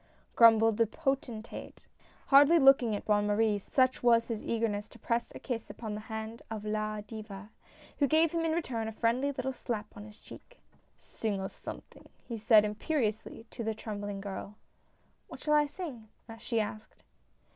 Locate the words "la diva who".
6.65-8.07